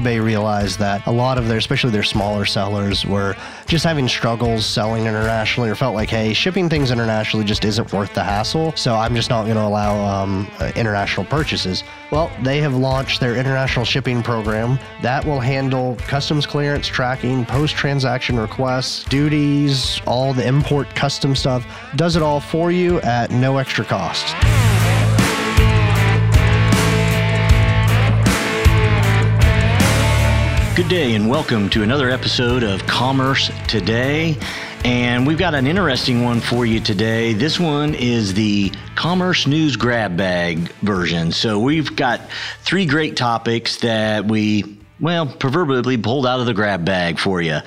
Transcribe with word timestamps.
eBay 0.00 0.22
realized 0.22 0.78
that 0.78 1.06
a 1.06 1.10
lot 1.10 1.38
of 1.38 1.48
their, 1.48 1.58
especially 1.58 1.90
their 1.90 2.02
smaller 2.02 2.44
sellers, 2.44 3.06
were 3.06 3.36
just 3.66 3.84
having 3.84 4.08
struggles 4.08 4.66
selling 4.66 5.06
internationally 5.06 5.70
or 5.70 5.74
felt 5.74 5.94
like, 5.94 6.08
hey, 6.08 6.32
shipping 6.32 6.68
things 6.68 6.90
internationally 6.90 7.44
just 7.44 7.64
isn't 7.64 7.92
worth 7.92 8.12
the 8.14 8.22
hassle. 8.22 8.72
So 8.76 8.94
I'm 8.94 9.14
just 9.14 9.30
not 9.30 9.44
going 9.44 9.56
to 9.56 9.64
allow 9.64 9.94
um, 10.04 10.50
uh, 10.58 10.72
international 10.74 11.26
purchases. 11.26 11.84
Well, 12.10 12.30
they 12.42 12.60
have 12.60 12.74
launched 12.74 13.20
their 13.20 13.36
international 13.36 13.84
shipping 13.84 14.22
program 14.22 14.78
that 15.02 15.24
will 15.24 15.40
handle 15.40 15.96
customs 16.06 16.46
clearance 16.46 16.86
tracking, 16.86 17.44
post 17.44 17.74
transaction 17.74 18.38
requests, 18.38 19.04
duties, 19.04 20.00
all 20.06 20.32
the 20.32 20.46
import 20.46 20.94
custom 20.94 21.36
stuff. 21.36 21.66
Does 21.96 22.16
it 22.16 22.22
all 22.22 22.40
for 22.40 22.70
you 22.70 23.00
at 23.00 23.30
no 23.30 23.58
extra 23.58 23.84
cost. 23.84 24.34
Good 30.76 30.88
day, 30.88 31.14
and 31.14 31.30
welcome 31.30 31.70
to 31.70 31.84
another 31.84 32.10
episode 32.10 32.64
of 32.64 32.84
Commerce 32.84 33.48
Today. 33.68 34.36
And 34.84 35.24
we've 35.24 35.38
got 35.38 35.54
an 35.54 35.68
interesting 35.68 36.24
one 36.24 36.40
for 36.40 36.66
you 36.66 36.80
today. 36.80 37.32
This 37.32 37.60
one 37.60 37.94
is 37.94 38.34
the 38.34 38.72
Commerce 38.96 39.46
News 39.46 39.76
Grab 39.76 40.16
Bag 40.16 40.68
version. 40.82 41.30
So 41.30 41.60
we've 41.60 41.94
got 41.94 42.22
three 42.62 42.86
great 42.86 43.16
topics 43.16 43.76
that 43.82 44.24
we 44.24 44.76
well, 45.04 45.26
proverbially 45.26 45.98
pulled 45.98 46.26
out 46.26 46.40
of 46.40 46.46
the 46.46 46.54
grab 46.54 46.84
bag 46.84 47.18
for 47.18 47.42
you. 47.42 47.58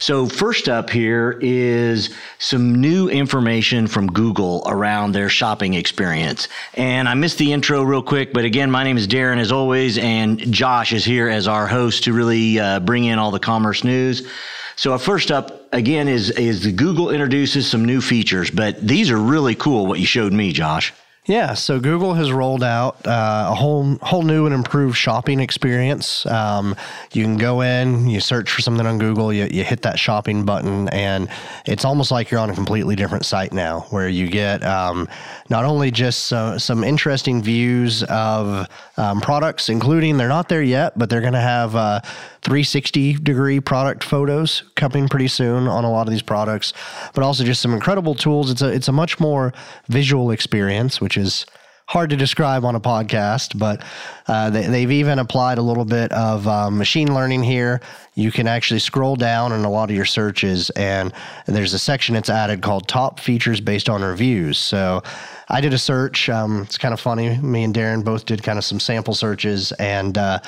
So, 0.00 0.26
first 0.26 0.68
up 0.68 0.90
here 0.90 1.38
is 1.40 2.10
some 2.38 2.80
new 2.80 3.08
information 3.08 3.86
from 3.86 4.08
Google 4.08 4.64
around 4.66 5.12
their 5.12 5.28
shopping 5.28 5.74
experience. 5.74 6.48
And 6.74 7.08
I 7.08 7.14
missed 7.14 7.38
the 7.38 7.52
intro 7.52 7.82
real 7.84 8.02
quick, 8.02 8.32
but 8.32 8.44
again, 8.44 8.72
my 8.72 8.82
name 8.82 8.96
is 8.96 9.06
Darren 9.06 9.38
as 9.38 9.52
always, 9.52 9.98
and 9.98 10.52
Josh 10.52 10.92
is 10.92 11.04
here 11.04 11.28
as 11.28 11.46
our 11.46 11.68
host 11.68 12.04
to 12.04 12.12
really 12.12 12.58
uh, 12.58 12.80
bring 12.80 13.04
in 13.04 13.20
all 13.20 13.30
the 13.30 13.38
commerce 13.38 13.84
news. 13.84 14.28
So, 14.74 14.98
first 14.98 15.30
up 15.30 15.72
again 15.72 16.08
is, 16.08 16.30
is 16.30 16.66
Google 16.66 17.10
introduces 17.10 17.70
some 17.70 17.84
new 17.84 18.00
features, 18.00 18.50
but 18.50 18.80
these 18.80 19.10
are 19.12 19.18
really 19.18 19.54
cool 19.54 19.86
what 19.86 20.00
you 20.00 20.06
showed 20.06 20.32
me, 20.32 20.52
Josh. 20.52 20.92
Yeah, 21.26 21.52
so 21.52 21.78
Google 21.78 22.14
has 22.14 22.32
rolled 22.32 22.64
out 22.64 23.06
uh, 23.06 23.48
a 23.50 23.54
whole 23.54 23.96
whole 23.96 24.22
new 24.22 24.46
and 24.46 24.54
improved 24.54 24.96
shopping 24.96 25.38
experience. 25.38 26.24
Um, 26.24 26.74
you 27.12 27.22
can 27.22 27.36
go 27.36 27.60
in, 27.60 28.08
you 28.08 28.20
search 28.20 28.50
for 28.50 28.62
something 28.62 28.86
on 28.86 28.98
Google, 28.98 29.30
you, 29.30 29.46
you 29.50 29.62
hit 29.62 29.82
that 29.82 29.98
shopping 29.98 30.46
button, 30.46 30.88
and 30.88 31.28
it's 31.66 31.84
almost 31.84 32.10
like 32.10 32.30
you're 32.30 32.40
on 32.40 32.48
a 32.48 32.54
completely 32.54 32.96
different 32.96 33.26
site 33.26 33.52
now, 33.52 33.80
where 33.90 34.08
you 34.08 34.28
get 34.28 34.64
um, 34.64 35.06
not 35.50 35.66
only 35.66 35.90
just 35.90 36.32
some 36.56 36.82
interesting 36.82 37.42
views 37.42 38.02
of 38.04 38.66
um, 38.96 39.20
products, 39.20 39.68
including 39.68 40.16
they're 40.16 40.26
not 40.26 40.48
there 40.48 40.62
yet, 40.62 40.98
but 40.98 41.10
they're 41.10 41.20
going 41.20 41.34
to 41.34 41.38
have 41.38 41.76
uh, 41.76 42.00
360 42.42 43.14
degree 43.14 43.60
product 43.60 44.02
photos 44.02 44.62
coming 44.74 45.08
pretty 45.08 45.28
soon 45.28 45.68
on 45.68 45.84
a 45.84 45.90
lot 45.90 46.06
of 46.06 46.10
these 46.10 46.22
products, 46.22 46.72
but 47.14 47.22
also 47.22 47.44
just 47.44 47.60
some 47.60 47.74
incredible 47.74 48.14
tools. 48.14 48.50
It's 48.50 48.62
a 48.62 48.68
it's 48.68 48.88
a 48.88 48.92
much 48.92 49.20
more 49.20 49.52
visual 49.88 50.30
experience, 50.30 51.00
which 51.10 51.16
is 51.16 51.44
hard 51.86 52.08
to 52.08 52.16
describe 52.16 52.64
on 52.64 52.76
a 52.76 52.80
podcast, 52.80 53.58
but 53.58 53.82
uh, 54.28 54.48
they, 54.48 54.82
have 54.82 54.92
even 54.92 55.18
applied 55.18 55.58
a 55.58 55.62
little 55.62 55.84
bit 55.84 56.12
of 56.12 56.46
um, 56.46 56.78
machine 56.78 57.12
learning 57.12 57.42
here. 57.42 57.80
You 58.14 58.30
can 58.30 58.46
actually 58.46 58.78
scroll 58.78 59.16
down 59.16 59.50
in 59.50 59.64
a 59.64 59.68
lot 59.68 59.90
of 59.90 59.96
your 59.96 60.04
searches, 60.04 60.70
and 60.70 61.12
there's 61.46 61.74
a 61.74 61.80
section 61.80 62.14
it's 62.14 62.30
added 62.30 62.62
called 62.62 62.86
Top 62.86 63.18
Features 63.18 63.60
Based 63.60 63.88
on 63.88 64.02
Reviews. 64.02 64.56
So 64.56 65.02
I 65.48 65.60
did 65.60 65.74
a 65.74 65.78
search. 65.78 66.28
Um, 66.28 66.62
it's 66.62 66.78
kind 66.78 66.94
of 66.94 67.00
funny. 67.00 67.36
Me 67.38 67.64
and 67.64 67.74
Darren 67.74 68.04
both 68.04 68.24
did 68.24 68.44
kind 68.44 68.56
of 68.56 68.64
some 68.64 68.78
sample 68.78 69.14
searches, 69.14 69.72
and 69.72 70.16
uh, 70.16 70.38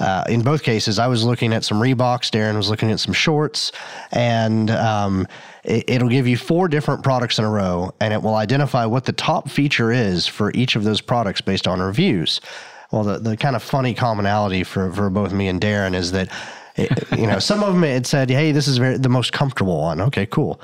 uh, 0.00 0.24
in 0.28 0.42
both 0.42 0.62
cases, 0.62 0.98
I 0.98 1.06
was 1.06 1.24
looking 1.24 1.52
at 1.52 1.62
some 1.62 1.78
Reeboks. 1.78 2.30
Darren 2.30 2.56
was 2.56 2.70
looking 2.70 2.90
at 2.90 3.00
some 3.00 3.12
shorts, 3.12 3.70
and 4.12 4.70
um, 4.70 5.28
it, 5.62 6.02
will 6.02 6.08
give 6.08 6.26
you 6.26 6.36
four 6.36 6.68
different 6.68 7.02
products 7.02 7.38
in 7.38 7.44
a 7.44 7.50
row, 7.50 7.92
and 8.00 8.14
it 8.14 8.22
will 8.22 8.34
identify 8.34 8.86
what 8.86 9.04
the 9.04 9.12
top 9.12 9.50
feature 9.50 9.92
is 9.92 10.26
for 10.26 10.50
each 10.52 10.74
of 10.74 10.84
those 10.84 11.00
products 11.00 11.42
based 11.42 11.68
on 11.68 11.80
reviews. 11.80 12.40
Well, 12.90 13.04
the, 13.04 13.18
the 13.18 13.36
kind 13.36 13.54
of 13.54 13.62
funny 13.62 13.94
commonality 13.94 14.64
for, 14.64 14.90
for 14.92 15.10
both 15.10 15.32
me 15.32 15.48
and 15.48 15.60
Darren 15.60 15.94
is 15.94 16.12
that, 16.12 16.28
it, 16.76 16.90
you 17.18 17.26
know, 17.26 17.38
some 17.38 17.62
of 17.62 17.74
them 17.74 17.84
it 17.84 18.06
said, 18.06 18.30
hey, 18.30 18.52
this 18.52 18.66
is 18.66 18.78
very, 18.78 18.96
the 18.96 19.08
most 19.08 19.32
comfortable 19.32 19.82
one. 19.82 20.00
Okay, 20.00 20.26
cool. 20.26 20.60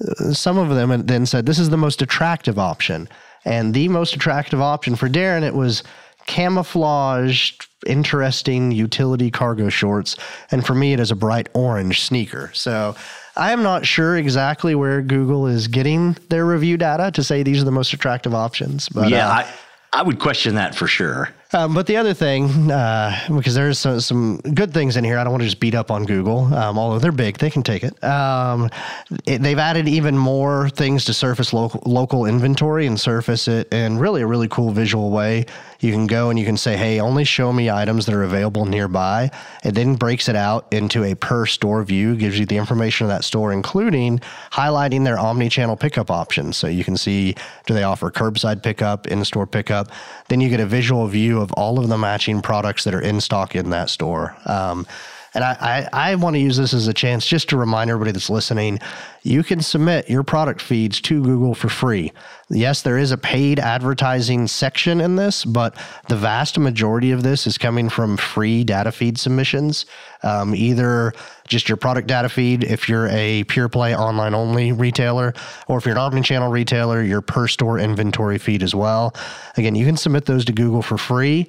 Uh, 0.00 0.32
some 0.32 0.58
of 0.58 0.70
them 0.70 1.06
then 1.06 1.26
said, 1.26 1.44
this 1.44 1.58
is 1.58 1.70
the 1.70 1.76
most 1.76 2.02
attractive 2.02 2.58
option. 2.58 3.08
And 3.44 3.74
the 3.74 3.88
most 3.88 4.14
attractive 4.14 4.60
option 4.60 4.96
for 4.96 5.08
Darren, 5.08 5.42
it 5.42 5.54
was 5.54 5.82
camouflaged, 6.26 7.66
interesting 7.86 8.72
utility 8.72 9.30
cargo 9.30 9.68
shorts. 9.68 10.16
And 10.50 10.66
for 10.66 10.74
me, 10.74 10.92
it 10.92 11.00
is 11.00 11.10
a 11.10 11.16
bright 11.16 11.48
orange 11.54 12.02
sneaker. 12.02 12.50
So 12.52 12.96
I 13.36 13.52
am 13.52 13.62
not 13.62 13.86
sure 13.86 14.16
exactly 14.16 14.74
where 14.74 15.02
Google 15.02 15.46
is 15.46 15.68
getting 15.68 16.16
their 16.28 16.44
review 16.46 16.76
data 16.76 17.10
to 17.12 17.22
say 17.22 17.42
these 17.42 17.62
are 17.62 17.64
the 17.64 17.70
most 17.70 17.92
attractive 17.92 18.34
options. 18.34 18.88
But 18.88 19.10
yeah, 19.10 19.28
uh, 19.28 19.32
I, 19.32 19.54
I 19.92 20.02
would 20.02 20.18
question 20.18 20.54
that 20.56 20.74
for 20.74 20.86
sure. 20.86 21.30
Um, 21.56 21.72
but 21.72 21.86
the 21.86 21.96
other 21.96 22.12
thing, 22.12 22.70
uh, 22.70 23.18
because 23.34 23.54
there's 23.54 23.78
some, 23.78 23.98
some, 24.00 24.36
good 24.52 24.74
things 24.74 24.98
in 24.98 25.04
here, 25.04 25.16
I 25.16 25.24
don't 25.24 25.32
want 25.32 25.40
to 25.40 25.46
just 25.46 25.58
beat 25.58 25.74
up 25.74 25.90
on 25.90 26.04
Google, 26.04 26.52
um, 26.54 26.78
although 26.78 26.98
they're 26.98 27.12
big, 27.12 27.38
they 27.38 27.48
can 27.48 27.62
take 27.62 27.82
it. 27.82 28.04
Um, 28.04 28.68
it. 29.24 29.40
They've 29.40 29.58
added 29.58 29.88
even 29.88 30.18
more 30.18 30.68
things 30.68 31.06
to 31.06 31.14
surface 31.14 31.54
local, 31.54 31.82
local 31.86 32.26
inventory 32.26 32.86
and 32.86 33.00
surface 33.00 33.48
it 33.48 33.72
in 33.72 33.98
really 33.98 34.20
a 34.20 34.26
really 34.26 34.48
cool 34.48 34.70
visual 34.70 35.10
way. 35.10 35.46
You 35.80 35.92
can 35.92 36.06
go 36.06 36.30
and 36.30 36.38
you 36.38 36.44
can 36.44 36.56
say, 36.56 36.76
hey, 36.76 37.00
only 37.00 37.24
show 37.24 37.52
me 37.52 37.70
items 37.70 38.06
that 38.06 38.14
are 38.14 38.22
available 38.22 38.66
nearby. 38.66 39.30
It 39.64 39.72
then 39.72 39.94
breaks 39.94 40.28
it 40.28 40.36
out 40.36 40.66
into 40.72 41.04
a 41.04 41.14
per 41.14 41.46
store 41.46 41.82
view, 41.84 42.16
gives 42.16 42.38
you 42.38 42.46
the 42.46 42.56
information 42.56 43.04
of 43.06 43.08
that 43.10 43.24
store, 43.24 43.52
including 43.52 44.20
highlighting 44.52 45.04
their 45.04 45.18
omni 45.18 45.48
channel 45.48 45.76
pickup 45.76 46.10
options. 46.10 46.56
So 46.56 46.66
you 46.66 46.84
can 46.84 46.96
see 46.96 47.34
do 47.66 47.74
they 47.74 47.82
offer 47.82 48.10
curbside 48.10 48.62
pickup, 48.62 49.06
in 49.06 49.24
store 49.24 49.46
pickup. 49.46 49.90
Then 50.28 50.40
you 50.40 50.48
get 50.48 50.60
a 50.60 50.66
visual 50.66 51.06
view 51.08 51.40
of 51.40 51.45
all 51.52 51.78
of 51.78 51.88
the 51.88 51.98
matching 51.98 52.42
products 52.42 52.84
that 52.84 52.94
are 52.94 53.00
in 53.00 53.20
stock 53.20 53.54
in 53.54 53.70
that 53.70 53.90
store. 53.90 54.36
Um, 54.44 54.86
and 55.36 55.44
I, 55.44 55.88
I, 55.92 56.12
I 56.12 56.14
want 56.14 56.34
to 56.34 56.40
use 56.40 56.56
this 56.56 56.72
as 56.72 56.88
a 56.88 56.94
chance 56.94 57.26
just 57.26 57.50
to 57.50 57.58
remind 57.58 57.90
everybody 57.90 58.10
that's 58.10 58.30
listening 58.30 58.80
you 59.22 59.42
can 59.42 59.60
submit 59.60 60.08
your 60.08 60.22
product 60.22 60.62
feeds 60.62 61.00
to 61.00 61.20
Google 61.22 61.52
for 61.54 61.68
free. 61.68 62.12
Yes, 62.48 62.82
there 62.82 62.96
is 62.96 63.10
a 63.10 63.18
paid 63.18 63.58
advertising 63.58 64.46
section 64.46 65.00
in 65.00 65.16
this, 65.16 65.44
but 65.44 65.76
the 66.08 66.16
vast 66.16 66.58
majority 66.58 67.10
of 67.10 67.24
this 67.24 67.46
is 67.46 67.58
coming 67.58 67.88
from 67.88 68.16
free 68.16 68.62
data 68.62 68.92
feed 68.92 69.18
submissions. 69.18 69.84
Um, 70.22 70.54
either 70.54 71.12
just 71.48 71.68
your 71.68 71.76
product 71.76 72.06
data 72.06 72.28
feed 72.28 72.62
if 72.62 72.88
you're 72.88 73.08
a 73.08 73.42
pure 73.44 73.68
play 73.68 73.96
online 73.96 74.32
only 74.32 74.70
retailer, 74.70 75.34
or 75.66 75.76
if 75.76 75.84
you're 75.84 75.98
an 75.98 76.00
omnichannel 76.00 76.50
retailer, 76.50 77.02
your 77.02 77.20
per 77.20 77.48
store 77.48 77.80
inventory 77.80 78.38
feed 78.38 78.62
as 78.62 78.76
well. 78.76 79.14
Again, 79.56 79.74
you 79.74 79.84
can 79.84 79.96
submit 79.96 80.26
those 80.26 80.44
to 80.44 80.52
Google 80.52 80.82
for 80.82 80.96
free 80.96 81.48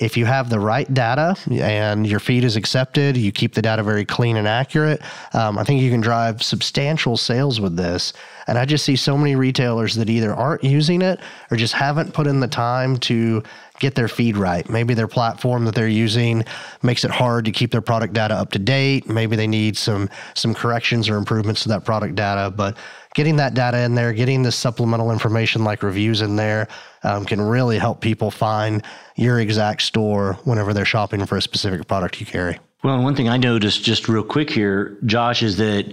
if 0.00 0.16
you 0.16 0.24
have 0.24 0.48
the 0.48 0.58
right 0.58 0.92
data 0.92 1.36
and 1.50 2.06
your 2.06 2.20
feed 2.20 2.42
is 2.42 2.56
accepted, 2.56 3.18
you 3.18 3.30
keep 3.30 3.54
the 3.54 3.60
data 3.60 3.82
very 3.82 4.04
clean 4.06 4.36
and 4.36 4.48
accurate. 4.48 5.02
Um, 5.34 5.58
I 5.58 5.64
think 5.64 5.82
you 5.82 5.90
can 5.90 6.00
drive 6.00 6.42
substantial 6.42 7.18
sales 7.18 7.60
with 7.60 7.76
this. 7.76 8.14
And 8.46 8.56
I 8.58 8.64
just 8.64 8.84
see 8.84 8.96
so 8.96 9.16
many 9.16 9.36
retailers 9.36 9.94
that 9.96 10.08
either 10.08 10.34
aren't 10.34 10.64
using 10.64 11.02
it 11.02 11.20
or 11.50 11.56
just 11.56 11.74
haven't 11.74 12.14
put 12.14 12.26
in 12.26 12.40
the 12.40 12.48
time 12.48 12.96
to 13.00 13.42
get 13.78 13.94
their 13.94 14.08
feed 14.08 14.36
right. 14.36 14.68
Maybe 14.68 14.94
their 14.94 15.06
platform 15.06 15.66
that 15.66 15.74
they're 15.74 15.88
using 15.88 16.44
makes 16.82 17.04
it 17.04 17.10
hard 17.10 17.44
to 17.44 17.50
keep 17.50 17.70
their 17.70 17.80
product 17.80 18.14
data 18.14 18.34
up 18.34 18.52
to 18.52 18.58
date. 18.58 19.08
Maybe 19.08 19.36
they 19.36 19.46
need 19.46 19.76
some 19.76 20.08
some 20.34 20.54
corrections 20.54 21.08
or 21.08 21.16
improvements 21.16 21.62
to 21.62 21.68
that 21.70 21.84
product 21.84 22.14
data, 22.14 22.50
but 22.50 22.76
getting 23.14 23.36
that 23.36 23.54
data 23.54 23.80
in 23.80 23.94
there, 23.94 24.12
getting 24.12 24.42
the 24.42 24.52
supplemental 24.52 25.10
information 25.10 25.64
like 25.64 25.82
reviews 25.82 26.20
in 26.20 26.36
there 26.36 26.68
um, 27.02 27.24
can 27.24 27.40
really 27.40 27.78
help 27.78 28.00
people 28.00 28.30
find 28.30 28.84
your 29.16 29.40
exact 29.40 29.82
store 29.82 30.34
whenever 30.44 30.72
they're 30.72 30.84
shopping 30.84 31.24
for 31.26 31.36
a 31.36 31.42
specific 31.42 31.86
product 31.88 32.20
you 32.20 32.26
carry. 32.26 32.58
Well, 32.82 32.94
and 32.94 33.04
one 33.04 33.14
thing 33.14 33.28
I 33.28 33.36
noticed 33.36 33.82
just 33.82 34.08
real 34.08 34.22
quick 34.22 34.48
here, 34.48 34.96
Josh, 35.04 35.42
is 35.42 35.56
that 35.58 35.92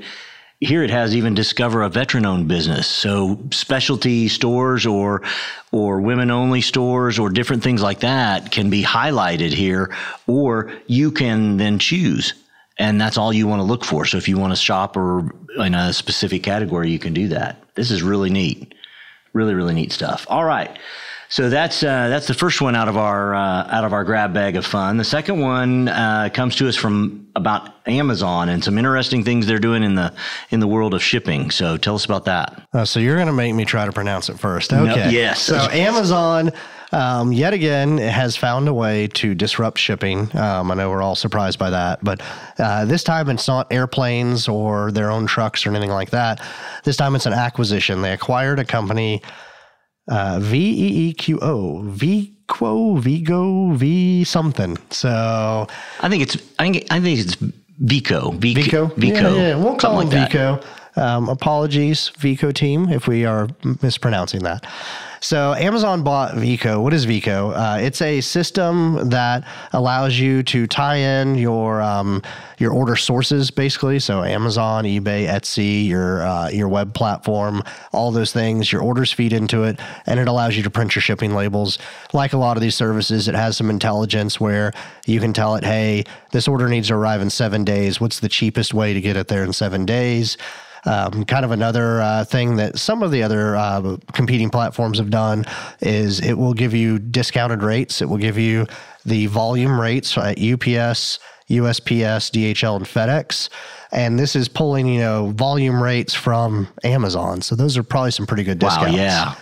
here 0.60 0.84
it 0.84 0.90
has 0.90 1.16
even 1.16 1.34
discover 1.36 1.84
a 1.84 1.90
veteran 1.90 2.26
owned 2.26 2.48
business. 2.48 2.88
So 2.88 3.40
specialty 3.52 4.28
stores 4.28 4.86
or 4.86 5.22
or 5.72 6.02
women 6.02 6.32
only 6.32 6.62
stores 6.62 7.20
or 7.20 7.30
different 7.30 7.62
things 7.62 7.82
like 7.82 8.00
that 8.00 8.52
can 8.52 8.70
be 8.70 8.84
highlighted 8.84 9.52
here 9.52 9.96
or 10.26 10.72
you 10.88 11.12
can 11.12 11.58
then 11.58 11.78
choose 11.78 12.34
and 12.80 13.00
that's 13.00 13.18
all 13.18 13.34
you 13.34 13.48
want 13.48 13.60
to 13.60 13.64
look 13.64 13.84
for. 13.84 14.06
So 14.06 14.18
if 14.18 14.28
you 14.28 14.38
want 14.38 14.54
to 14.54 14.58
shop 14.58 14.96
or 14.96 15.32
in 15.58 15.74
a 15.74 15.94
specific 15.94 16.44
category, 16.44 16.90
you 16.90 17.00
can 17.00 17.14
do 17.14 17.28
that. 17.30 17.62
This 17.76 17.92
is 17.92 18.04
really 18.04 18.30
neat, 18.30 18.74
really 19.34 19.54
really 19.54 19.74
neat 19.74 19.92
stuff. 19.92 20.26
All 20.30 20.44
right. 20.46 20.78
So 21.30 21.50
that's 21.50 21.84
uh, 21.84 22.08
that's 22.08 22.28
the 22.28 22.34
first 22.34 22.62
one 22.62 22.74
out 22.76 22.88
of 22.88 22.96
our 22.96 23.36
uh, 23.36 23.68
out 23.70 23.84
of 23.84 23.92
our 23.92 24.06
grab 24.06 24.34
bag 24.34 24.56
of 24.56 24.66
fun. 24.66 24.96
The 24.96 25.04
second 25.04 25.42
one 25.42 25.90
uh, 25.90 26.30
comes 26.34 26.56
to 26.58 26.70
us 26.70 26.76
from 26.78 27.28
about 27.36 27.70
Amazon 27.86 28.48
and 28.48 28.64
some 28.64 28.78
interesting 28.78 29.24
things 29.26 29.46
they're 29.46 29.60
doing 29.60 29.84
in 29.84 29.96
the 29.96 30.14
in 30.52 30.62
the 30.62 30.68
world 30.68 30.94
of 30.94 31.04
shipping. 31.04 31.52
So 31.52 31.76
tell 31.76 31.96
us 31.96 32.06
about 32.06 32.26
that. 32.26 32.68
Uh, 32.74 32.86
so 32.86 33.02
you're 33.02 33.16
going 33.16 33.28
to 33.28 33.34
make 33.34 33.54
me 33.54 33.66
try 33.66 33.86
to 33.86 33.92
pronounce 33.92 34.30
it 34.30 34.40
first. 34.40 34.72
Okay. 34.72 34.86
No, 34.86 35.10
yes. 35.10 35.42
So 35.42 35.56
Amazon 35.72 36.52
um, 36.92 37.32
yet 37.34 37.54
again, 37.54 38.00
it 38.00 38.12
has 38.12 38.36
found 38.36 38.68
a 38.68 38.74
way 38.74 39.08
to 39.08 39.36
disrupt 39.36 39.78
shipping. 39.78 40.36
Um, 40.38 40.72
I 40.72 40.76
know 40.76 40.90
we're 40.90 41.02
all 41.02 41.16
surprised 41.16 41.60
by 41.60 41.70
that, 41.70 42.04
but 42.04 42.22
uh, 42.60 42.86
this 42.86 43.04
time 43.04 43.30
it's 43.30 43.48
not 43.48 43.72
airplanes 43.72 44.48
or 44.48 44.92
their 44.92 45.12
own 45.12 45.28
trucks 45.28 45.66
or 45.66 45.72
anything 45.72 45.90
like 45.90 46.12
that. 46.12 46.42
This 46.84 46.96
time 46.96 47.16
it's 47.16 47.26
an 47.26 47.34
acquisition. 47.34 48.02
They 48.02 48.14
acquired 48.14 48.60
a 48.60 48.66
company, 48.66 49.22
uh, 50.08 50.40
V 50.42 50.58
E 50.58 51.10
E 51.10 51.14
Q 51.14 51.40
O, 51.42 51.82
Vico, 51.84 52.96
Vigo, 52.96 53.74
V 53.74 54.24
something. 54.24 54.78
So 54.90 55.68
I 56.00 56.10
think 56.10 56.24
it's 56.24 56.38
I 56.58 56.72
think 56.72 56.88
I 56.90 57.02
think 57.02 57.20
it's 57.20 57.36
Vico. 57.80 58.32
Vico. 58.32 58.32
Vico. 58.32 58.86
Vico. 58.96 59.36
Yeah, 59.36 59.48
yeah. 59.50 59.56
We'll 59.56 59.76
call 59.76 60.00
something 60.00 60.18
him 60.18 60.24
like 60.24 60.32
that. 60.32 60.64
Um, 60.98 61.30
apologies, 61.30 62.12
Veeqo 62.18 62.54
team, 62.54 62.90
if 62.90 63.08
we 63.08 63.24
are 63.24 63.48
mispronouncing 63.82 64.44
that. 64.44 64.66
So 65.20 65.54
Amazon 65.54 66.04
bought 66.04 66.36
Veeqo. 66.36 66.82
What 66.82 66.94
is 66.94 67.06
Veeqo? 67.06 67.56
Uh, 67.56 67.80
it's 67.80 68.02
a 68.02 68.22
system 68.22 69.10
that 69.10 69.44
allows 69.74 70.20
you 70.20 70.44
to 70.44 70.68
tie 70.68 70.98
in 70.98 71.36
your 71.36 71.82
um, 71.82 72.22
your 72.60 72.72
order 72.72 72.96
sources, 72.96 73.50
basically. 73.50 74.00
So 74.00 74.24
Amazon, 74.24 74.84
eBay, 74.86 75.28
Etsy, 75.28 75.88
your 75.88 76.22
uh, 76.22 76.50
your 76.50 76.68
web 76.68 76.94
platform, 76.94 77.64
all 77.94 78.12
those 78.12 78.32
things. 78.32 78.72
Your 78.72 78.82
orders 78.82 79.12
feed 79.12 79.34
into 79.34 79.64
it, 79.64 79.80
and 80.06 80.20
it 80.20 80.28
allows 80.28 80.56
you 80.56 80.64
to 80.64 80.70
print 80.70 80.96
your 80.96 81.02
shipping 81.02 81.34
labels. 81.34 81.80
Like 82.14 82.34
a 82.34 82.38
lot 82.38 82.58
of 82.58 82.62
these 82.62 82.76
services, 82.76 83.28
it 83.28 83.36
has 83.36 83.58
some 83.58 83.70
intelligence 83.70 84.40
where 84.40 84.72
you 85.06 85.20
can 85.20 85.34
tell 85.34 85.56
it, 85.56 85.64
"Hey, 85.64 86.04
this 86.32 86.48
order 86.48 86.68
needs 86.70 86.90
to 86.90 86.96
arrive 86.96 87.22
in 87.22 87.32
seven 87.32 87.64
days. 87.64 88.00
What's 88.00 88.20
the 88.20 88.30
cheapest 88.30 88.74
way 88.74 88.94
to 88.94 89.02
get 89.02 89.18
it 89.18 89.30
there 89.30 89.44
in 89.44 89.54
seven 89.54 89.86
days?" 89.86 90.38
Um, 90.88 91.26
kind 91.26 91.44
of 91.44 91.52
another 91.52 92.02
uh, 92.02 92.24
thing 92.24 92.56
that 92.56 92.80
some 92.80 93.04
of 93.04 93.12
the 93.12 93.22
other 93.22 93.58
uh, 93.58 93.98
competing 94.14 94.50
platforms 94.50 95.00
have 95.00 95.10
done 95.10 95.46
is 95.82 96.22
it 96.22 96.34
will 96.34 96.54
give 96.54 96.74
you 96.74 96.98
discounted 96.98 97.62
rates. 97.62 98.02
It 98.02 98.06
will 98.06 98.18
give 98.18 98.38
you 98.38 98.68
the 99.06 99.26
volume 99.28 99.80
rates 99.80 100.18
at 100.18 100.40
UPS, 100.40 101.20
USPS, 101.50 102.32
DHL, 102.32 102.78
and 102.78 102.86
FedEx. 102.86 103.50
And 103.92 104.18
this 104.18 104.36
is 104.36 104.48
pulling, 104.48 104.88
you 104.88 105.00
know, 105.00 105.32
volume 105.32 105.82
rates 105.82 106.14
from 106.14 106.68
Amazon. 106.84 107.42
So 107.42 107.56
those 107.56 107.78
are 107.78 107.84
probably 107.84 108.12
some 108.12 108.26
pretty 108.26 108.44
good 108.44 108.60
discounts. 108.60 108.92
Wow. 108.92 108.98
Yeah. 108.98 109.36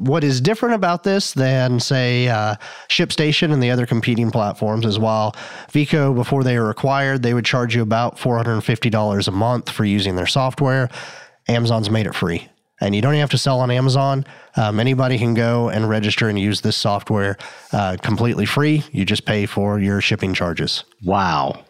What 0.00 0.24
is 0.24 0.40
different 0.40 0.74
about 0.74 1.04
this 1.04 1.32
than, 1.32 1.78
say, 1.78 2.26
uh, 2.26 2.56
ShipStation 2.88 3.52
and 3.52 3.62
the 3.62 3.70
other 3.70 3.84
competing 3.84 4.30
platforms 4.30 4.86
is 4.86 4.98
while 4.98 5.32
Veeqo, 5.72 6.14
before 6.14 6.42
they 6.42 6.58
were 6.58 6.70
acquired, 6.70 7.22
they 7.22 7.34
would 7.34 7.44
charge 7.44 7.76
you 7.76 7.82
about 7.82 8.16
$450 8.16 9.28
a 9.28 9.30
month 9.30 9.68
for 9.68 9.84
using 9.84 10.16
their 10.16 10.26
software. 10.26 10.88
Amazon's 11.48 11.90
made 11.90 12.06
it 12.06 12.14
free. 12.14 12.48
And 12.80 12.94
you 12.94 13.02
don't 13.02 13.12
even 13.12 13.20
have 13.20 13.30
to 13.30 13.38
sell 13.38 13.60
on 13.60 13.70
Amazon. 13.70 14.24
Um, 14.56 14.80
anybody 14.80 15.18
can 15.18 15.34
go 15.34 15.68
and 15.68 15.86
register 15.86 16.30
and 16.30 16.38
use 16.38 16.62
this 16.62 16.78
software 16.78 17.36
uh, 17.72 17.98
completely 18.02 18.46
free. 18.46 18.82
You 18.92 19.04
just 19.04 19.26
pay 19.26 19.44
for 19.44 19.78
your 19.78 20.00
shipping 20.00 20.32
charges. 20.32 20.84
Wow. 21.04 21.62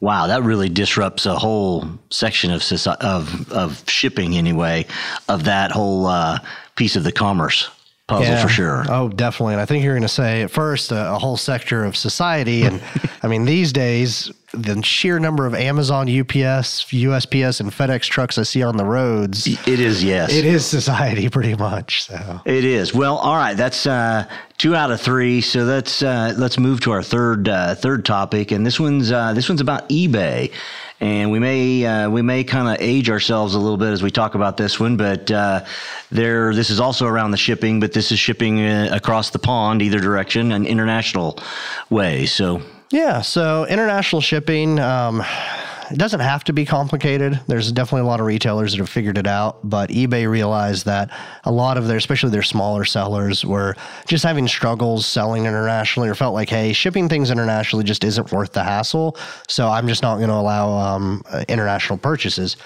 Wow, 0.00 0.26
that 0.26 0.42
really 0.42 0.68
disrupts 0.68 1.24
a 1.26 1.36
whole 1.36 1.88
section 2.10 2.50
of 2.50 2.62
of 3.00 3.50
of 3.50 3.88
shipping 3.88 4.36
anyway, 4.36 4.86
of 5.28 5.44
that 5.44 5.70
whole 5.70 6.06
uh, 6.06 6.38
piece 6.76 6.96
of 6.96 7.04
the 7.04 7.12
commerce 7.12 7.70
puzzle 8.06 8.36
for 8.36 8.48
sure. 8.48 8.84
Oh, 8.88 9.08
definitely. 9.08 9.54
And 9.54 9.60
I 9.60 9.66
think 9.66 9.82
you're 9.82 9.94
going 9.94 10.02
to 10.02 10.08
say 10.08 10.42
at 10.42 10.50
first 10.50 10.92
a, 10.92 11.14
a 11.14 11.18
whole 11.18 11.36
sector 11.36 11.84
of 11.84 11.96
society. 11.96 12.62
And 12.62 12.80
I 13.22 13.28
mean, 13.28 13.44
these 13.44 13.72
days, 13.72 14.30
the 14.56 14.82
sheer 14.82 15.18
number 15.18 15.46
of 15.46 15.54
Amazon, 15.54 16.08
UPS, 16.08 16.86
USPS, 16.90 17.60
and 17.60 17.70
FedEx 17.70 18.02
trucks 18.02 18.38
I 18.38 18.42
see 18.42 18.62
on 18.62 18.76
the 18.76 18.84
roads, 18.84 19.46
It 19.46 19.80
is, 19.80 20.02
yes. 20.02 20.32
it 20.32 20.44
is 20.44 20.64
society 20.64 21.28
pretty 21.36 21.54
much. 21.54 22.04
So, 22.04 22.40
It 22.44 22.64
is. 22.64 22.94
Well, 22.94 23.16
all 23.18 23.36
right. 23.36 23.56
That's 23.56 23.86
uh, 23.86 24.26
two 24.58 24.74
out 24.74 24.90
of 24.90 25.00
three. 25.00 25.40
So 25.40 25.64
let's 25.64 26.02
uh, 26.02 26.34
let's 26.36 26.58
move 26.58 26.80
to 26.80 26.92
our 26.92 27.02
third 27.02 27.48
uh, 27.48 27.74
third 27.74 28.04
topic, 28.04 28.50
and 28.50 28.64
this 28.64 28.80
one's 28.80 29.12
uh, 29.12 29.32
this 29.32 29.48
one's 29.48 29.60
about 29.60 29.88
eBay. 29.88 30.52
And 30.98 31.30
we 31.30 31.38
may 31.38 31.84
uh, 31.84 32.08
we 32.08 32.22
may 32.22 32.42
kind 32.42 32.68
of 32.68 32.76
age 32.80 33.10
ourselves 33.10 33.54
a 33.54 33.58
little 33.58 33.76
bit 33.76 33.92
as 33.92 34.02
we 34.02 34.10
talk 34.10 34.34
about 34.34 34.56
this 34.56 34.80
one, 34.80 34.96
but 34.96 35.30
uh, 35.30 35.62
there 36.10 36.54
this 36.54 36.70
is 36.70 36.80
also 36.80 37.06
around 37.06 37.32
the 37.32 37.36
shipping, 37.36 37.80
but 37.80 37.92
this 37.92 38.10
is 38.10 38.18
shipping 38.18 38.60
uh, 38.60 38.88
across 38.92 39.28
the 39.30 39.38
pond, 39.38 39.82
either 39.82 40.00
direction, 40.00 40.52
an 40.52 40.64
international 40.64 41.38
way. 41.90 42.24
So 42.24 42.62
yeah. 42.90 43.20
So, 43.20 43.66
international 43.66 44.20
shipping, 44.20 44.78
um, 44.78 45.22
it 45.90 45.98
doesn't 45.98 46.20
have 46.20 46.42
to 46.44 46.52
be 46.52 46.64
complicated. 46.64 47.40
There's 47.46 47.70
definitely 47.70 48.02
a 48.02 48.10
lot 48.10 48.20
of 48.20 48.26
retailers 48.26 48.72
that 48.72 48.78
have 48.78 48.88
figured 48.88 49.18
it 49.18 49.26
out, 49.26 49.58
but 49.68 49.90
eBay 49.90 50.28
realized 50.28 50.84
that 50.86 51.10
a 51.44 51.52
lot 51.52 51.78
of 51.78 51.86
their, 51.86 51.96
especially 51.96 52.30
their 52.30 52.42
smaller 52.42 52.84
sellers, 52.84 53.44
were 53.44 53.76
just 54.06 54.24
having 54.24 54.48
struggles 54.48 55.06
selling 55.06 55.46
internationally 55.46 56.08
or 56.08 56.14
felt 56.14 56.34
like, 56.34 56.48
hey, 56.48 56.72
shipping 56.72 57.08
things 57.08 57.30
internationally 57.30 57.84
just 57.84 58.02
isn't 58.02 58.32
worth 58.32 58.52
the 58.52 58.64
hassle. 58.64 59.16
So 59.48 59.68
I'm 59.68 59.86
just 59.86 60.02
not 60.02 60.16
going 60.16 60.28
to 60.28 60.34
allow 60.34 60.70
um, 60.70 61.22
international 61.48 61.98
purchases. 61.98 62.56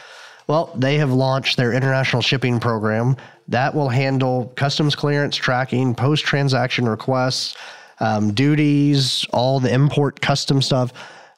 Well, 0.47 0.73
they 0.75 0.97
have 0.97 1.13
launched 1.13 1.57
their 1.59 1.73
international 1.73 2.23
shipping 2.23 2.59
program 2.59 3.17
that 3.49 3.75
will 3.75 3.89
handle 3.89 4.53
customs 4.57 4.97
clearance 4.97 5.37
tracking, 5.37 5.95
post 5.95 6.25
transaction 6.25 6.89
requests, 6.89 7.57
um, 8.01 8.33
duties, 8.33 9.27
all 9.33 9.61
the 9.61 9.73
import 9.73 10.21
custom 10.21 10.61
stuff. 10.61 10.93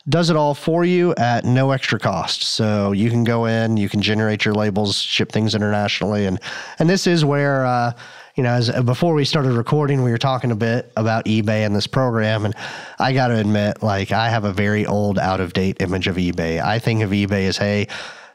Does 0.09 0.31
it 0.31 0.37
all 0.37 0.55
for 0.55 0.85
you 0.85 1.14
at 1.14 1.44
no 1.44 1.70
extra 1.70 1.99
cost. 1.99 2.43
So 2.43 2.91
you 2.91 3.09
can 3.09 3.23
go 3.23 3.47
in, 3.47 3.76
you 3.76 3.88
can 3.88 4.03
generate 4.03 4.44
your 4.44 4.55
labels, 4.55 4.97
ship 4.97 5.31
things 5.31 5.55
internationally, 5.55 6.26
and 6.26 6.41
and 6.79 6.88
this 6.91 7.06
is 7.06 7.25
where. 7.25 7.64
Uh, 7.64 7.93
you 8.35 8.43
know, 8.43 8.53
as 8.53 8.70
before 8.85 9.12
we 9.12 9.26
started 9.26 9.53
recording, 9.53 10.03
we 10.03 10.11
were 10.11 10.17
talking 10.17 10.50
a 10.50 10.56
bit 10.56 10.91
about 10.97 11.26
eBay 11.26 11.67
and 11.67 11.76
this 11.76 11.87
program, 11.87 12.47
and 12.47 12.55
I 12.99 13.12
got 13.12 13.29
to 13.29 13.37
admit, 13.38 13.82
like, 13.82 14.11
I 14.11 14.31
have 14.31 14.44
a 14.44 14.53
very 14.55 14.87
old, 14.87 15.19
out 15.19 15.41
of 15.41 15.53
date 15.53 15.82
image 15.82 16.06
of 16.06 16.17
eBay. 16.17 16.59
I 16.59 16.79
think 16.79 17.03
of 17.03 17.11
eBay 17.11 17.47
as, 17.47 17.59
hey, 17.59 17.88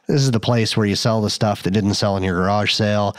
this 0.06 0.22
is 0.22 0.30
the 0.30 0.40
place 0.40 0.78
where 0.78 0.86
you 0.86 0.96
sell 0.96 1.22
the 1.22 1.32
stuff 1.32 1.64
that 1.64 1.72
didn't 1.72 1.96
sell 1.96 2.16
in 2.16 2.22
your 2.22 2.36
garage 2.36 2.74
sale. 2.74 3.16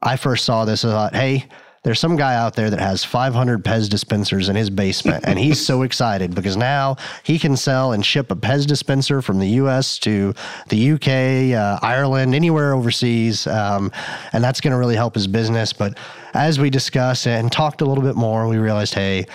I 0.00 0.16
first 0.16 0.46
saw 0.46 0.64
this, 0.64 0.86
I 0.86 0.88
thought, 0.88 1.14
hey, 1.14 1.46
there's 1.82 1.98
some 1.98 2.16
guy 2.16 2.34
out 2.34 2.54
there 2.54 2.70
that 2.70 2.78
has 2.78 3.02
500 3.02 3.64
Pez 3.64 3.88
dispensers 3.88 4.48
in 4.48 4.54
his 4.54 4.70
basement, 4.70 5.24
and 5.26 5.38
he's 5.38 5.64
so 5.64 5.82
excited 5.88 6.34
because 6.34 6.56
now 6.56 6.96
he 7.24 7.38
can 7.38 7.56
sell 7.56 7.92
and 7.92 8.06
ship 8.06 8.30
a 8.30 8.36
Pez 8.36 8.66
dispenser 8.66 9.20
from 9.20 9.40
the 9.40 9.48
U.S. 9.48 9.98
to 10.00 10.32
the 10.68 10.92
UK, 10.92 11.58
uh, 11.58 11.78
Ireland, 11.82 12.34
anywhere 12.34 12.74
overseas, 12.74 13.46
um, 13.46 13.90
and 14.32 14.44
that's 14.44 14.60
going 14.60 14.72
to 14.72 14.78
really 14.78 14.96
help 14.96 15.14
his 15.14 15.26
business. 15.26 15.72
But 15.72 15.98
as 16.34 16.60
we 16.60 16.70
discussed 16.70 17.26
and 17.26 17.50
talked 17.50 17.80
a 17.80 17.84
little 17.84 18.04
bit 18.04 18.14
more, 18.14 18.46
we 18.46 18.58
realized, 18.58 18.94
hey, 18.94 19.26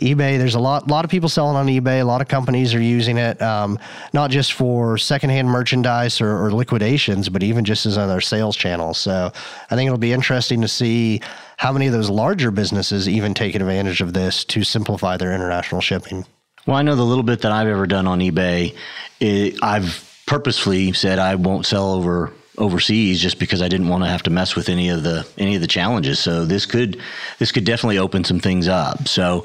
eBay, 0.00 0.36
there's 0.36 0.54
a 0.54 0.60
lot, 0.60 0.88
lot 0.88 1.06
of 1.06 1.10
people 1.10 1.28
selling 1.28 1.56
on 1.56 1.66
eBay. 1.66 2.00
A 2.00 2.04
lot 2.04 2.20
of 2.20 2.28
companies 2.28 2.74
are 2.74 2.80
using 2.80 3.16
it, 3.16 3.40
um, 3.40 3.78
not 4.12 4.30
just 4.30 4.52
for 4.52 4.98
secondhand 4.98 5.48
merchandise 5.48 6.20
or, 6.20 6.44
or 6.44 6.52
liquidations, 6.52 7.30
but 7.30 7.42
even 7.42 7.64
just 7.64 7.86
as 7.86 7.96
another 7.96 8.20
sales 8.20 8.56
channel. 8.56 8.92
So 8.92 9.32
I 9.70 9.74
think 9.74 9.86
it'll 9.86 9.98
be 9.98 10.12
interesting 10.12 10.60
to 10.60 10.68
see 10.68 11.22
how 11.56 11.72
many 11.72 11.86
of 11.86 11.94
those 11.94 12.10
larger 12.10 12.50
businesses 12.50 13.08
even 13.08 13.32
take 13.32 13.54
advantage 13.54 14.02
of 14.02 14.12
this 14.12 14.44
to 14.46 14.64
simplify 14.64 15.16
their 15.16 15.34
international 15.34 15.80
shipping. 15.80 16.26
Well, 16.66 16.76
I 16.76 16.82
know 16.82 16.94
the 16.94 17.04
little 17.04 17.24
bit 17.24 17.40
that 17.42 17.52
I've 17.52 17.68
ever 17.68 17.86
done 17.86 18.06
on 18.06 18.18
eBay, 18.18 18.76
it, 19.20 19.62
I've 19.62 20.22
purposefully 20.26 20.92
said 20.92 21.18
I 21.18 21.36
won't 21.36 21.64
sell 21.64 21.92
over 21.92 22.32
overseas 22.58 23.20
just 23.20 23.38
because 23.38 23.62
I 23.62 23.68
didn't 23.68 23.88
want 23.88 24.04
to 24.04 24.08
have 24.08 24.22
to 24.24 24.30
mess 24.30 24.56
with 24.56 24.68
any 24.68 24.88
of 24.88 25.02
the 25.02 25.26
any 25.38 25.54
of 25.54 25.60
the 25.60 25.66
challenges. 25.66 26.18
So 26.18 26.44
this 26.44 26.66
could 26.66 27.00
this 27.38 27.52
could 27.52 27.64
definitely 27.64 27.98
open 27.98 28.24
some 28.24 28.40
things 28.40 28.68
up. 28.68 29.08
So 29.08 29.44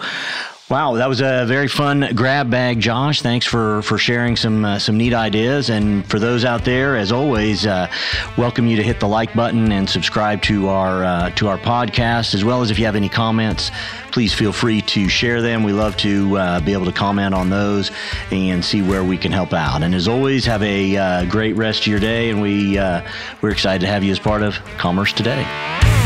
Wow, 0.71 0.93
that 0.93 1.09
was 1.09 1.19
a 1.19 1.43
very 1.45 1.67
fun 1.67 2.11
grab 2.15 2.49
bag, 2.49 2.79
Josh. 2.79 3.21
Thanks 3.21 3.45
for 3.45 3.81
for 3.81 3.97
sharing 3.97 4.37
some 4.37 4.63
uh, 4.63 4.79
some 4.79 4.95
neat 4.95 5.13
ideas. 5.13 5.69
And 5.69 6.09
for 6.09 6.17
those 6.17 6.45
out 6.45 6.63
there, 6.63 6.95
as 6.95 7.11
always, 7.11 7.65
uh, 7.65 7.91
welcome 8.37 8.67
you 8.67 8.77
to 8.77 8.81
hit 8.81 9.01
the 9.01 9.07
like 9.07 9.33
button 9.33 9.73
and 9.73 9.89
subscribe 9.89 10.41
to 10.43 10.69
our 10.69 11.03
uh, 11.03 11.29
to 11.31 11.49
our 11.49 11.57
podcast. 11.57 12.33
As 12.33 12.45
well 12.45 12.61
as 12.61 12.71
if 12.71 12.79
you 12.79 12.85
have 12.85 12.95
any 12.95 13.09
comments, 13.09 13.69
please 14.13 14.33
feel 14.33 14.53
free 14.53 14.81
to 14.83 15.09
share 15.09 15.41
them. 15.41 15.63
We 15.63 15.73
love 15.73 15.97
to 15.97 16.37
uh, 16.37 16.59
be 16.61 16.71
able 16.71 16.85
to 16.85 16.93
comment 16.93 17.35
on 17.35 17.49
those 17.49 17.91
and 18.31 18.63
see 18.63 18.81
where 18.81 19.03
we 19.03 19.17
can 19.17 19.33
help 19.33 19.51
out. 19.51 19.83
And 19.83 19.93
as 19.93 20.07
always, 20.07 20.45
have 20.45 20.63
a 20.63 20.95
uh, 20.95 21.25
great 21.25 21.57
rest 21.57 21.81
of 21.81 21.87
your 21.87 21.99
day. 21.99 22.29
And 22.29 22.41
we 22.41 22.77
uh, 22.77 23.05
we're 23.41 23.51
excited 23.51 23.81
to 23.81 23.87
have 23.87 24.05
you 24.05 24.11
as 24.13 24.19
part 24.19 24.41
of 24.41 24.55
Commerce 24.77 25.11
Today. 25.11 26.00